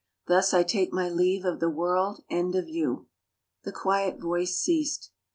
"Thus 0.27 0.51
I 0.51 0.63
iake 0.63 0.91
my 0.91 1.09
leave 1.09 1.45
of 1.45 1.59
the 1.59 1.69
world 1.69 2.23
and 2.27 2.55
of 2.55 2.67
you." 2.67 3.07
The 3.65 3.71
quiet 3.71 4.19
voice 4.19 4.57
ceased. 4.57 5.11